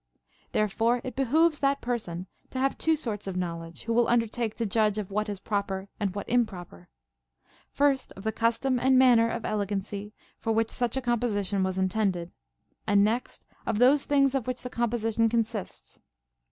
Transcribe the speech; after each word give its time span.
Therefore 0.51 0.99
it 1.03 1.15
behooves 1.15 1.59
that 1.59 1.79
person 1.79 2.25
to 2.49 2.57
have 2.57 2.75
two 2.75 2.95
sorts 2.95 3.27
of 3.27 3.37
knowledge, 3.37 3.83
who 3.83 3.93
will 3.93 4.07
undertake 4.07 4.55
to 4.55 4.65
judge 4.65 4.97
of 4.97 5.11
what 5.11 5.29
is 5.29 5.39
proper 5.39 5.89
and 5.99 6.15
what 6.15 6.27
improper; 6.27 6.89
first, 7.71 8.11
of 8.13 8.23
the 8.23 8.31
custom 8.31 8.79
and 8.79 8.97
manner 8.97 9.29
of 9.29 9.45
elegancy 9.45 10.11
for 10.39 10.51
Λvhich 10.55 10.71
such 10.71 10.97
a 10.97 11.01
composition 11.01 11.61
Avas 11.61 11.77
intended, 11.77 12.31
and 12.87 13.03
next 13.03 13.45
of 13.67 13.77
those 13.77 14.05
things 14.05 14.33
of 14.33 14.47
which 14.47 14.63
the 14.63 14.71
composition 14.71 15.29
consists. 15.29 15.99